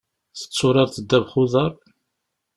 [0.39, 1.73] Tetturareḍ ddabex n uḍar?